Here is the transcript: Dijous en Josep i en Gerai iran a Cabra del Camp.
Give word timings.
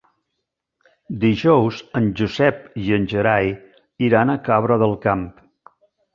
Dijous 1.23 1.81
en 1.99 2.07
Josep 2.21 2.65
i 2.85 2.87
en 2.99 3.07
Gerai 3.13 3.53
iran 4.09 4.35
a 4.35 4.39
Cabra 4.51 4.81
del 4.87 4.99
Camp. 5.07 5.25